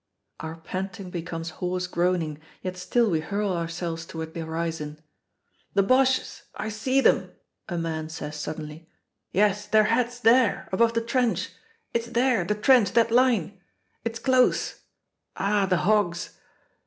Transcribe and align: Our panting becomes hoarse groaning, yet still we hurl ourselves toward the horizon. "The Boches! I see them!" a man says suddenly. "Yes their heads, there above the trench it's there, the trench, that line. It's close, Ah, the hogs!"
Our 0.39 0.55
panting 0.55 1.11
becomes 1.11 1.51
hoarse 1.61 1.85
groaning, 1.85 2.39
yet 2.63 2.75
still 2.75 3.11
we 3.11 3.19
hurl 3.19 3.51
ourselves 3.55 4.03
toward 4.03 4.33
the 4.33 4.39
horizon. 4.43 4.99
"The 5.75 5.83
Boches! 5.83 6.41
I 6.55 6.69
see 6.69 7.01
them!" 7.01 7.31
a 7.69 7.77
man 7.77 8.09
says 8.09 8.35
suddenly. 8.35 8.89
"Yes 9.31 9.67
their 9.67 9.83
heads, 9.83 10.19
there 10.19 10.67
above 10.71 10.93
the 10.95 11.01
trench 11.01 11.51
it's 11.93 12.07
there, 12.07 12.43
the 12.43 12.55
trench, 12.55 12.93
that 12.93 13.11
line. 13.11 13.61
It's 14.03 14.17
close, 14.17 14.81
Ah, 15.37 15.67
the 15.67 15.77
hogs!" 15.77 16.35